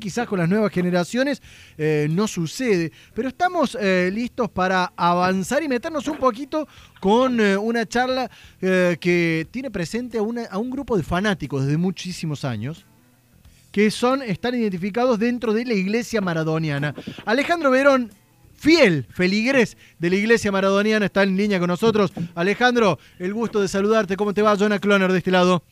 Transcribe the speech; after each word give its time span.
quizás 0.00 0.26
con 0.26 0.38
las 0.38 0.48
nuevas 0.48 0.72
generaciones 0.72 1.40
eh, 1.78 2.08
no 2.10 2.26
sucede, 2.26 2.90
pero 3.14 3.28
estamos 3.28 3.76
eh, 3.80 4.10
listos 4.12 4.50
para 4.50 4.92
avanzar 4.96 5.62
y 5.62 5.68
meternos 5.68 6.08
un 6.08 6.16
poquito 6.16 6.66
con 6.98 7.40
eh, 7.40 7.56
una 7.56 7.86
charla 7.86 8.30
que 8.60 9.46
tiene 9.50 9.70
presente 9.70 10.18
a, 10.18 10.22
a 10.50 10.58
un 10.58 10.70
grupo 10.70 10.96
de 10.96 11.02
fanáticos 11.02 11.64
desde 11.64 11.76
muchísimos 11.78 12.44
años 12.44 12.84
que 13.70 13.90
son, 13.90 14.22
están 14.22 14.54
identificados 14.54 15.18
dentro 15.18 15.52
de 15.52 15.64
la 15.64 15.74
iglesia 15.74 16.20
maradoniana. 16.20 16.94
Alejandro 17.24 17.70
Verón 17.70 18.10
fiel 18.60 19.06
feligrés 19.10 19.76
de 19.98 20.10
la 20.10 20.16
iglesia 20.16 20.52
maradoniana, 20.52 21.06
está 21.06 21.22
en 21.22 21.36
línea 21.36 21.58
con 21.58 21.68
nosotros. 21.68 22.12
Alejandro, 22.34 22.98
el 23.18 23.32
gusto 23.32 23.60
de 23.60 23.68
saludarte. 23.68 24.16
¿Cómo 24.16 24.34
te 24.34 24.42
va, 24.42 24.56
Jonah 24.56 24.78
Cloner, 24.78 25.10
de 25.10 25.18
este 25.18 25.30
lado? 25.30 25.62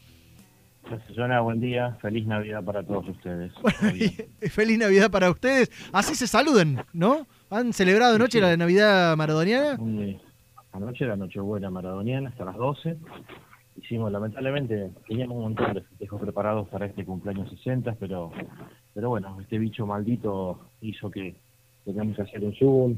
Buen 1.43 1.61
día. 1.61 1.97
Feliz 2.01 2.27
Navidad 2.27 2.65
para 2.65 2.83
todos 2.83 3.09
ustedes. 3.09 3.53
feliz 4.51 4.79
Navidad 4.79 5.11
para 5.11 5.31
ustedes. 5.31 5.71
Así 5.93 6.15
se 6.15 6.27
saluden, 6.27 6.81
¿no? 6.93 7.27
¿Han 7.51 7.73
celebrado 7.73 8.17
anoche 8.17 8.41
la 8.41 8.57
Navidad 8.57 9.17
maradoniana? 9.17 9.79
Anoche 10.73 11.07
la 11.07 11.17
Nochebuena 11.17 11.71
maradoniana 11.71 12.31
hasta 12.31 12.45
las 12.45 12.57
12. 12.57 12.97
Hicimos, 13.77 14.11
lamentablemente, 14.11 14.91
teníamos 15.07 15.37
un 15.37 15.43
montón 15.43 15.75
de 15.75 15.83
festejos 15.83 16.21
preparados 16.21 16.69
para 16.69 16.87
este 16.87 17.05
cumpleaños 17.05 17.51
60, 17.51 17.97
pero, 18.01 18.33
pero 18.95 19.11
bueno, 19.11 19.39
este 19.41 19.59
bicho 19.59 19.87
maldito 19.87 20.71
hizo 20.81 21.11
que 21.11 21.37
teníamos 21.85 22.17
que 22.17 22.23
hacer 22.23 22.43
un 22.43 22.55
Zoom, 22.55 22.97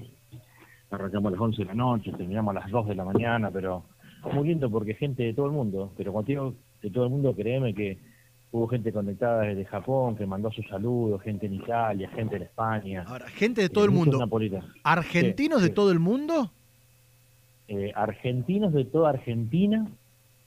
arrancamos 0.90 1.30
a 1.30 1.32
las 1.32 1.40
11 1.40 1.62
de 1.62 1.64
la 1.66 1.74
noche, 1.74 2.12
terminamos 2.12 2.56
a 2.56 2.60
las 2.60 2.70
2 2.70 2.88
de 2.88 2.94
la 2.94 3.04
mañana, 3.04 3.50
pero 3.50 3.84
muy 4.32 4.48
lindo 4.48 4.70
porque 4.70 4.94
gente 4.94 5.22
de 5.22 5.34
todo 5.34 5.46
el 5.46 5.52
mundo, 5.52 5.92
pero 5.96 6.12
cuando 6.12 6.54
de 6.82 6.90
todo 6.90 7.04
el 7.04 7.10
mundo, 7.10 7.34
créeme 7.34 7.74
que 7.74 7.98
hubo 8.52 8.66
gente 8.68 8.92
conectada 8.92 9.42
desde 9.42 9.64
Japón 9.64 10.16
que 10.16 10.26
mandó 10.26 10.50
sus 10.50 10.66
saludos, 10.66 11.22
gente 11.22 11.46
en 11.46 11.54
Italia, 11.54 12.08
gente 12.10 12.36
en 12.36 12.42
España. 12.42 13.04
Ahora, 13.06 13.28
gente 13.28 13.62
de 13.62 13.68
todo 13.68 13.84
el 13.84 13.90
mundo. 13.90 14.18
¿Argentinos 14.82 15.62
de 15.62 15.70
todo 15.70 15.92
el 15.92 15.98
mundo? 15.98 16.50
Eh, 17.68 17.92
argentinos 17.94 18.72
de 18.72 18.84
toda 18.84 19.10
Argentina 19.10 19.86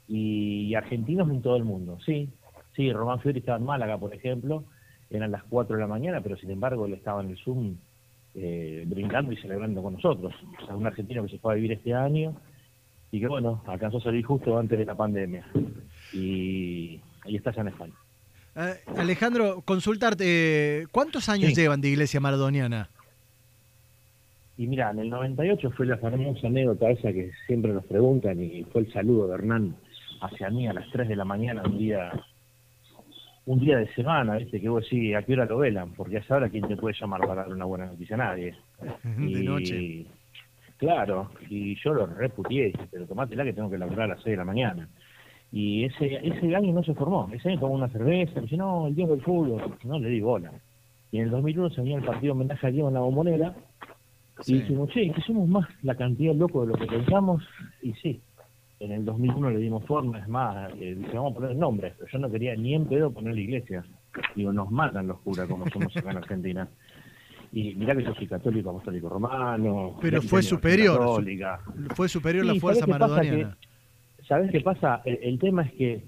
y, 0.09 0.73
argentinos 0.75 1.29
en 1.29 1.41
todo 1.41 1.55
el 1.55 1.63
mundo, 1.63 1.97
sí. 2.05 2.29
Sí, 2.75 2.91
Román 2.91 3.21
Fiori 3.21 3.39
estaba 3.39 3.57
en 3.59 3.65
Málaga, 3.65 3.97
por 3.97 4.13
ejemplo, 4.13 4.63
eran 5.09 5.31
las 5.31 5.43
4 5.43 5.75
de 5.75 5.81
la 5.81 5.87
mañana, 5.87 6.21
pero 6.21 6.35
sin 6.37 6.49
embargo 6.49 6.85
él 6.85 6.93
estaba 6.93 7.21
en 7.21 7.29
el 7.29 7.37
Zoom 7.37 7.75
eh, 8.35 8.83
brindando 8.87 9.31
y 9.31 9.37
celebrando 9.37 9.81
con 9.81 9.93
nosotros. 9.93 10.33
O 10.61 10.65
sea, 10.65 10.75
un 10.75 10.87
argentino 10.87 11.23
que 11.23 11.29
se 11.29 11.37
fue 11.37 11.53
a 11.53 11.55
vivir 11.55 11.71
este 11.73 11.93
año 11.93 12.35
y 13.11 13.19
que, 13.19 13.27
bueno, 13.27 13.61
alcanzó 13.67 13.99
a 13.99 14.01
salir 14.01 14.25
justo 14.25 14.57
antes 14.57 14.77
de 14.77 14.85
la 14.85 14.95
pandemia. 14.95 15.45
Y 16.13 16.99
ahí 17.25 17.35
está 17.35 17.51
ya 17.51 17.61
en 17.61 17.67
España. 17.69 17.93
Eh, 18.55 18.75
Alejandro, 18.97 19.61
consultarte, 19.65 20.85
¿cuántos 20.91 21.27
años 21.29 21.55
llevan 21.55 21.81
de 21.81 21.89
Iglesia 21.89 22.19
Maradoniana? 22.19 22.89
Y 24.57 24.67
mira, 24.67 24.91
en 24.91 24.99
el 24.99 25.09
98 25.09 25.71
fue 25.71 25.87
la 25.87 25.97
famosa 25.97 26.47
anécdota 26.47 26.89
esa 26.91 27.11
que 27.11 27.31
siempre 27.47 27.73
nos 27.73 27.85
preguntan 27.85 28.41
y 28.41 28.63
fue 28.65 28.81
el 28.81 28.93
saludo 28.93 29.27
de 29.27 29.35
Hernán 29.35 29.75
hacia 30.21 30.49
mí 30.51 30.67
a 30.67 30.73
las 30.73 30.89
3 30.91 31.09
de 31.09 31.15
la 31.15 31.25
mañana 31.25 31.63
un 31.65 31.79
día 31.79 32.11
un 33.45 33.59
día 33.59 33.77
de 33.77 33.93
semana, 33.93 34.37
¿viste? 34.37 34.61
Que 34.61 34.69
vos 34.69 34.83
decís, 34.83 35.15
¿a 35.15 35.23
qué 35.23 35.33
hora 35.33 35.45
lo 35.45 35.57
velan? 35.57 35.93
Porque 35.93 36.17
a 36.17 36.19
esa 36.19 36.37
hora, 36.37 36.49
¿quién 36.49 36.67
te 36.67 36.77
puede 36.77 36.95
llamar 36.97 37.21
para 37.21 37.43
dar 37.43 37.53
una 37.53 37.65
buena 37.65 37.87
noticia? 37.87 38.15
Nadie. 38.15 38.55
De 39.03 39.43
noche. 39.43 40.05
Claro, 40.77 41.31
y 41.49 41.75
yo 41.81 41.93
lo 41.93 42.05
reputié, 42.05 42.73
pero 42.91 43.05
tomátela 43.05 43.43
que 43.43 43.53
tengo 43.53 43.69
que 43.69 43.77
laburar 43.77 44.11
a 44.11 44.15
las 44.15 44.23
6 44.23 44.33
de 44.33 44.37
la 44.37 44.45
mañana. 44.45 44.87
Y 45.53 45.85
ese 45.85 46.19
ese 46.27 46.55
año 46.55 46.73
no 46.73 46.83
se 46.83 46.95
formó. 46.95 47.29
Ese 47.31 47.49
año 47.49 47.59
tomó 47.59 47.75
una 47.75 47.87
cerveza, 47.89 48.33
me 48.37 48.41
dice, 48.41 48.57
no, 48.57 48.87
el 48.87 48.95
dios 48.95 49.07
del 49.07 49.21
fútbol. 49.21 49.61
No 49.83 49.99
le 49.99 50.09
di 50.09 50.19
bola. 50.19 50.51
Y 51.11 51.19
en 51.19 51.25
el 51.25 51.29
2001 51.29 51.69
se 51.69 51.81
venía 51.81 51.97
el 51.97 52.03
partido 52.03 52.33
homenaje 52.33 52.65
a 52.65 52.71
Diego 52.71 52.87
en 52.87 52.95
la 52.95 53.01
bombonera. 53.01 53.55
Y 54.47 54.55
dijimos, 54.55 54.89
che, 54.89 55.11
que 55.11 55.21
somos 55.21 55.47
más 55.47 55.67
la 55.83 55.93
cantidad 55.93 56.33
loco 56.33 56.65
de 56.65 56.73
lo 56.73 56.73
que 56.73 56.87
pensamos. 56.87 57.43
Y 57.83 57.93
sí, 57.93 58.19
en 58.79 58.93
el 58.93 59.05
2001 59.05 59.51
le 59.51 59.59
dimos 59.59 59.85
forma, 59.85 60.17
es 60.17 60.27
más, 60.27 60.71
eh, 60.79 60.97
vamos 61.13 61.33
a 61.33 61.35
poner 61.35 61.55
nombres, 61.55 61.93
pero 61.99 62.11
yo 62.11 62.17
no 62.17 62.31
quería 62.31 62.55
ni 62.55 62.73
en 62.73 62.87
pedo 62.87 63.11
poner 63.11 63.35
la 63.35 63.41
iglesia. 63.41 63.85
Digo, 64.35 64.51
nos 64.51 64.71
matan 64.71 65.05
los 65.05 65.19
curas 65.19 65.47
como 65.47 65.69
somos 65.69 65.95
acá 65.95 66.09
en 66.09 66.17
Argentina. 66.17 66.67
Y 67.51 67.75
mirá 67.75 67.95
que 67.95 68.03
yo 68.03 68.15
soy 68.15 68.25
católico, 68.25 68.71
apostólico 68.71 69.07
romano. 69.07 69.99
Pero 70.01 70.19
fue 70.23 70.41
superior. 70.41 71.23
Fue 71.93 72.09
superior 72.09 72.43
la 72.43 72.55
fuerza 72.55 72.87
maradoniana. 72.87 73.55
¿Sabes 74.33 74.49
qué 74.49 74.61
pasa? 74.61 74.99
El, 75.05 75.37
tema 75.37 75.61
es 75.61 75.71
que 75.73 76.03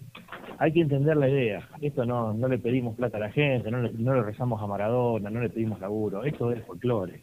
hay 0.58 0.74
que 0.74 0.82
entender 0.82 1.16
la 1.16 1.30
idea. 1.30 1.70
Esto 1.80 2.08
no, 2.08 2.34
no 2.34 2.48
le 2.48 2.58
pedimos 2.58 2.96
plata 2.96 3.18
a 3.18 3.20
la 3.20 3.30
gente, 3.30 3.70
no 3.70 3.84
le, 3.84 3.92
no 3.94 4.16
le 4.16 4.24
rezamos 4.24 4.60
a 4.60 4.66
Maradona, 4.66 5.30
no 5.30 5.42
le 5.42 5.50
pedimos 5.52 5.80
laburo. 5.80 6.24
Esto 6.24 6.52
es 6.52 6.66
folclore. 6.66 7.22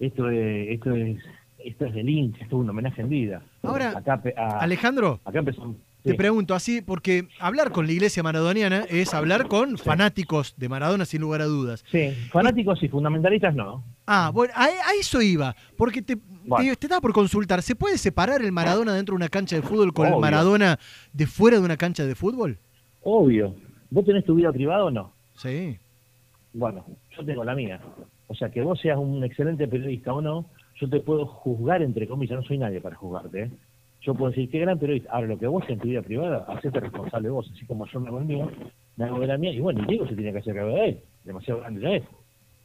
Esto 0.00 0.28
es, 0.28 0.70
esto 0.70 0.90
es 0.90 1.18
esto 1.64 1.86
es 1.86 1.94
del 1.94 2.08
hincha, 2.08 2.42
esto 2.42 2.56
es 2.56 2.62
un 2.62 2.70
homenaje 2.70 3.00
en 3.00 3.08
vida. 3.10 3.42
Ahora, 3.62 4.02
Alejandro, 4.58 5.20
te 6.02 6.14
pregunto 6.14 6.54
así, 6.54 6.80
porque 6.80 7.28
hablar 7.38 7.72
con 7.72 7.86
la 7.86 7.92
iglesia 7.92 8.22
maradoniana 8.22 8.84
es 8.88 9.12
hablar 9.14 9.48
con 9.48 9.76
fanáticos 9.78 10.54
de 10.56 10.68
Maradona 10.68 11.04
sin 11.04 11.20
lugar 11.20 11.42
a 11.42 11.44
dudas. 11.44 11.84
Sí, 11.90 12.10
fanáticos 12.30 12.82
y, 12.82 12.88
fundamentalistas 12.88 13.54
no. 13.54 13.84
Ah, 14.06 14.30
bueno, 14.32 14.52
a, 14.56 14.68
eso 14.98 15.20
iba, 15.20 15.54
porque 15.76 16.02
te, 16.02 16.18
estaba 16.70 17.00
por 17.00 17.12
consultar, 17.12 17.62
¿se 17.62 17.76
puede 17.76 17.98
separar 17.98 18.42
el 18.42 18.52
Maradona 18.52 18.94
dentro 18.94 19.12
de 19.12 19.16
una 19.16 19.28
cancha 19.28 19.56
de 19.56 19.62
fútbol 19.62 19.92
con 19.92 20.06
el 20.06 20.18
Maradona 20.18 20.78
de 21.12 21.26
fuera 21.26 21.58
de 21.58 21.64
una 21.64 21.76
cancha 21.76 22.04
de 22.04 22.14
fútbol? 22.14 22.58
Obvio. 23.02 23.54
¿Vos 23.90 24.04
tenés 24.04 24.24
tu 24.24 24.34
vida 24.34 24.52
privada 24.52 24.84
o 24.84 24.90
no? 24.90 25.12
Sí. 25.36 25.78
Bueno, 26.52 26.84
yo 27.16 27.24
tengo 27.24 27.44
la 27.44 27.54
mía. 27.54 27.80
O 28.26 28.34
sea, 28.34 28.50
que 28.50 28.62
vos 28.62 28.80
seas 28.80 28.98
un 28.98 29.24
excelente 29.24 29.66
periodista 29.66 30.12
o 30.12 30.20
no, 30.20 30.46
yo 30.80 30.88
te 30.88 31.00
puedo 31.00 31.26
juzgar, 31.26 31.82
entre 31.82 32.06
comillas, 32.06 32.38
no 32.38 32.44
soy 32.44 32.58
nadie 32.58 32.80
para 32.80 32.96
juzgarte. 32.96 33.42
¿eh? 33.42 33.50
Yo 34.02 34.14
puedo 34.14 34.30
decir, 34.30 34.50
qué 34.50 34.60
gran 34.60 34.78
periodista. 34.78 35.10
Ahora, 35.12 35.28
lo 35.28 35.38
que 35.38 35.46
vos 35.46 35.64
en 35.68 35.78
tu 35.78 35.88
vida 35.88 36.02
privada, 36.02 36.44
hacete 36.48 36.80
responsable 36.80 37.28
vos, 37.28 37.50
así 37.54 37.66
como 37.66 37.86
yo 37.86 38.00
me 38.00 38.08
hago 38.08 38.18
el 38.18 38.24
mío, 38.24 38.50
me 38.96 39.04
hago 39.04 39.20
de 39.20 39.26
la 39.26 39.36
mía, 39.36 39.52
y 39.52 39.60
bueno, 39.60 39.82
y 39.82 39.86
Diego 39.86 40.06
se 40.06 40.14
tiene 40.14 40.32
que 40.32 40.38
hacer 40.38 40.54
cargo 40.54 40.74
de 40.74 40.88
él. 40.88 41.00
Demasiado 41.24 41.60
grande 41.60 41.82
ya 41.82 41.90
es. 41.90 42.04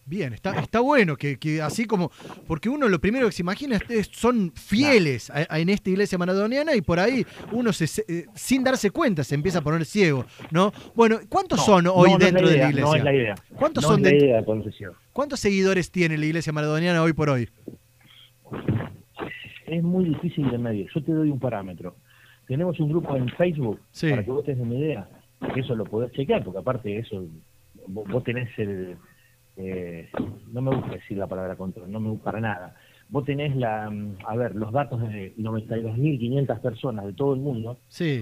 Bien, 0.08 0.34
está, 0.34 0.60
está 0.60 0.82
bueno 0.82 1.18
que, 1.18 1.40
que, 1.40 1.64
así 1.64 1.86
como, 1.86 2.12
porque 2.46 2.70
uno 2.70 2.88
lo 2.88 3.02
primero 3.02 3.26
que 3.26 3.32
se 3.32 3.42
imagina 3.42 3.80
es, 3.90 4.08
son 4.14 4.52
fieles 4.54 5.32
en 5.34 5.70
esta 5.70 5.90
iglesia 5.90 6.20
maradoniana 6.20 6.76
y 6.76 6.82
por 6.82 7.00
ahí 7.00 7.26
uno 7.52 7.74
se, 7.74 8.04
eh, 8.08 8.28
sin 8.36 8.64
darse 8.64 8.92
cuenta 8.92 9.24
se 9.24 9.34
empieza 9.34 9.60
a 9.60 9.62
poner 9.62 9.84
ciego, 9.84 10.24
¿no? 10.52 10.72
Bueno, 10.94 11.20
¿cuántos 11.28 11.66
son 11.66 11.88
hoy 11.88 12.12
dentro 12.20 12.48
de 12.48 12.58
la 12.58 12.70
iglesia? 12.70 12.86
No 12.86 12.96
es 12.96 13.04
la 13.04 13.14
idea. 13.16 13.36
¿Cuántos 13.56 13.84
son 13.84 14.04
la 14.04 14.14
idea 14.14 14.44
¿Cuántos 15.12 15.40
seguidores 15.40 15.90
tiene 15.90 16.20
la 16.20 16.26
iglesia 16.28 16.54
maradoniana 16.54 17.02
hoy 17.02 17.14
por 17.14 17.32
hoy? 17.32 17.50
Es 19.78 19.84
muy 19.84 20.06
difícil 20.06 20.50
de 20.50 20.58
medir. 20.58 20.88
Yo 20.94 21.04
te 21.04 21.12
doy 21.12 21.30
un 21.30 21.40
parámetro. 21.40 21.96
Tenemos 22.48 22.80
un 22.80 22.90
grupo 22.90 23.16
en 23.16 23.28
Facebook 23.30 23.80
para 24.02 24.24
que 24.24 24.32
vos 24.32 24.44
tengas 24.46 24.66
una 24.66 24.76
idea, 24.76 25.08
que 25.54 25.62
eso 25.62 25.76
lo 25.76 25.84
podés 25.86 26.12
chequear, 26.12 26.44
porque 26.44 26.60
aparte 26.60 26.90
de 26.90 27.00
eso, 27.00 27.26
vos, 27.88 28.24
tenés 28.24 28.50
el... 28.60 28.98
Eh, 29.58 30.10
no 30.52 30.62
me 30.62 30.76
gusta 30.76 30.92
decir 30.92 31.18
la 31.18 31.28
palabra 31.28 31.56
control, 31.56 31.92
no 31.92 32.00
me 32.00 32.10
gusta 32.10 32.26
para 32.26 32.42
nada. 32.42 32.76
Vos 33.08 33.24
tenés 33.24 33.56
la, 33.56 33.92
a 34.28 34.36
ver, 34.36 34.56
los 34.56 34.72
datos 34.72 35.02
de 35.02 35.34
92.500 35.38 36.60
personas 36.60 37.06
de 37.06 37.14
todo 37.14 37.34
el 37.34 37.40
mundo 37.40 37.78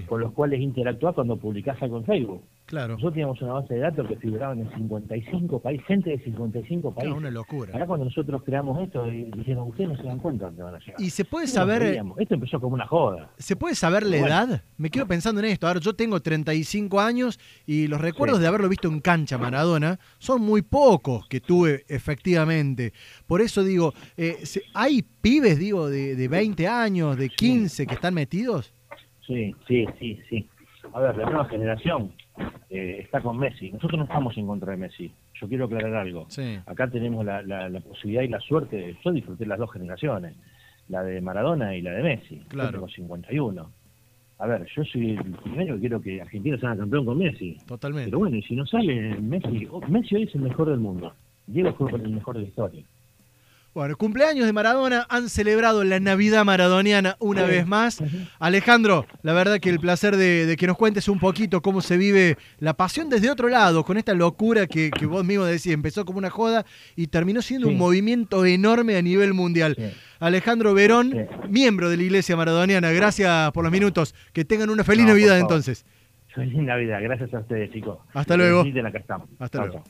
con 0.06 0.20
los 0.20 0.32
cuales 0.32 0.60
interactuás 0.60 1.14
cuando 1.14 1.36
publicás 1.36 1.82
algo 1.82 1.98
en 1.98 2.04
Facebook. 2.04 2.44
Claro. 2.66 2.94
Nosotros 2.94 3.12
teníamos 3.12 3.42
una 3.42 3.52
base 3.54 3.74
de 3.74 3.80
datos 3.80 4.08
que 4.08 4.16
figuraban 4.16 4.60
en 4.60 4.70
55 4.74 5.60
países, 5.60 5.86
gente 5.86 6.10
de 6.10 6.18
55 6.24 6.94
países. 6.94 7.14
una 7.14 7.30
locura. 7.30 7.72
Ahora 7.74 7.86
cuando 7.86 8.04
nosotros 8.06 8.42
creamos 8.42 8.80
esto, 8.82 9.04
dijeron, 9.04 9.68
ustedes 9.68 9.90
no 9.90 9.96
se 9.96 10.02
dan 10.04 10.18
cuenta 10.18 10.46
dónde 10.46 10.62
van 10.62 10.74
a 10.76 10.78
llegar. 10.78 10.98
Y 10.98 11.10
se 11.10 11.26
puede 11.26 11.46
saber... 11.46 11.82
Esto 12.18 12.34
empezó 12.34 12.58
como 12.60 12.74
una 12.74 12.86
joda. 12.86 13.30
¿Se 13.36 13.54
puede 13.54 13.74
saber 13.74 14.06
la 14.06 14.16
edad? 14.16 14.62
Me 14.78 14.88
quedo 14.88 15.06
pensando 15.06 15.40
en 15.40 15.46
esto. 15.46 15.66
A 15.66 15.74
ver, 15.74 15.82
yo 15.82 15.94
tengo 15.94 16.20
35 16.20 17.00
años 17.00 17.38
y 17.66 17.86
los 17.86 18.00
recuerdos 18.00 18.40
de 18.40 18.46
haberlo 18.46 18.68
visto 18.68 18.88
en 18.88 19.00
cancha 19.00 19.36
Maradona 19.36 19.98
son 20.18 20.40
muy 20.40 20.62
pocos 20.62 21.28
que 21.28 21.40
tuve 21.40 21.84
efectivamente. 21.88 22.94
Por 23.26 23.42
eso 23.42 23.62
digo, 23.62 23.92
eh, 24.16 24.38
¿hay 24.72 25.02
pibes, 25.02 25.58
digo, 25.58 25.90
de, 25.90 26.16
de 26.16 26.28
20 26.28 26.66
años, 26.66 27.16
de 27.18 27.28
15 27.28 27.86
que 27.86 27.94
están 27.94 28.14
metidos? 28.14 28.72
Sí, 29.26 29.54
sí, 29.68 29.86
sí, 29.98 30.18
sí. 30.30 30.48
A 30.92 31.00
ver, 31.00 31.16
la 31.16 31.24
nueva 31.24 31.44
generación 31.46 32.12
eh, 32.74 33.02
está 33.02 33.20
con 33.20 33.38
Messi. 33.38 33.70
Nosotros 33.70 33.98
no 33.98 34.04
estamos 34.04 34.36
en 34.36 34.48
contra 34.48 34.72
de 34.72 34.78
Messi. 34.78 35.12
Yo 35.40 35.48
quiero 35.48 35.66
aclarar 35.66 35.94
algo. 35.94 36.26
Acá 36.66 36.88
tenemos 36.88 37.24
la, 37.24 37.40
posibilidad 37.86 38.22
y 38.24 38.28
la 38.28 38.40
suerte 38.40 38.76
de... 38.76 38.96
Yo 39.04 39.12
disfruté 39.12 39.46
las 39.46 39.60
dos 39.60 39.70
generaciones, 39.70 40.34
la 40.88 41.04
de 41.04 41.20
Maradona 41.20 41.76
y 41.76 41.82
la 41.82 41.92
de 41.92 42.02
Messi. 42.02 42.40
Claro. 42.48 42.70
Yo 42.70 42.72
tengo 42.78 42.88
51. 42.88 43.70
A 44.38 44.46
ver, 44.48 44.66
yo 44.74 44.84
soy 44.84 45.12
el 45.12 45.22
primero 45.22 45.74
que 45.76 45.80
quiero 45.80 46.00
que 46.00 46.20
Argentina 46.20 46.58
sea 46.58 46.76
campeón 46.76 47.04
con 47.04 47.16
Messi. 47.16 47.56
Totalmente. 47.64 48.10
Pero 48.10 48.18
bueno, 48.18 48.36
y 48.36 48.42
si 48.42 48.56
no 48.56 48.66
sale 48.66 49.20
Messi... 49.20 49.68
Oh, 49.70 49.80
Messi 49.86 50.16
hoy 50.16 50.24
es 50.24 50.34
el 50.34 50.40
mejor 50.40 50.68
del 50.68 50.80
mundo. 50.80 51.14
Diego 51.46 51.72
fue 51.74 51.92
el 51.92 52.10
mejor 52.10 52.34
de 52.34 52.42
la 52.42 52.48
historia. 52.48 52.84
Bueno, 53.74 53.96
cumpleaños 53.96 54.46
de 54.46 54.52
Maradona, 54.52 55.04
han 55.08 55.28
celebrado 55.28 55.82
la 55.82 55.98
Navidad 55.98 56.44
maradoniana 56.44 57.16
una 57.18 57.42
vez 57.42 57.66
más. 57.66 58.00
Alejandro, 58.38 59.04
la 59.22 59.32
verdad 59.32 59.58
que 59.58 59.68
el 59.68 59.80
placer 59.80 60.16
de, 60.16 60.54
que 60.56 60.68
nos 60.68 60.76
cuentes 60.76 61.08
un 61.08 61.18
poquito 61.18 61.60
cómo 61.60 61.80
se 61.80 61.96
vive 61.96 62.36
la 62.60 62.74
pasión 62.74 63.10
desde 63.10 63.30
otro 63.30 63.48
lado, 63.48 63.84
con 63.84 63.96
esta 63.96 64.14
locura 64.14 64.68
que, 64.68 64.92
vos 65.08 65.24
mismo 65.24 65.44
decís, 65.44 65.72
empezó 65.72 66.04
como 66.04 66.18
una 66.18 66.30
joda 66.30 66.64
y 66.94 67.08
terminó 67.08 67.42
siendo 67.42 67.66
un 67.66 67.76
movimiento 67.76 68.46
enorme 68.46 68.96
a 68.96 69.02
nivel 69.02 69.34
mundial. 69.34 69.76
Alejandro 70.20 70.72
Verón, 70.72 71.26
miembro 71.48 71.90
de 71.90 71.96
la 71.96 72.04
Iglesia 72.04 72.36
Maradoniana, 72.36 72.92
gracias 72.92 73.50
por 73.50 73.64
los 73.64 73.72
minutos. 73.72 74.14
Que 74.32 74.44
tengan 74.44 74.70
una 74.70 74.84
feliz 74.84 75.04
Navidad 75.04 75.40
entonces. 75.40 75.84
Feliz 76.28 76.58
Navidad, 76.58 77.02
gracias 77.02 77.34
a 77.34 77.40
ustedes, 77.40 77.72
chicos. 77.72 77.98
Hasta 78.12 78.36
luego. 78.36 78.64
Hasta 79.40 79.58
luego. 79.58 79.82